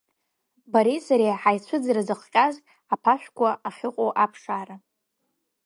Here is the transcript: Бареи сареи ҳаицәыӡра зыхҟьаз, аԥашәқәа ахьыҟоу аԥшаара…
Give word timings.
Бареи 0.71 1.01
сареи 1.05 1.39
ҳаицәыӡра 1.41 2.01
зыхҟьаз, 2.07 2.55
аԥашәқәа 2.93 3.49
ахьыҟоу 3.67 4.11
аԥшаара… 4.23 4.75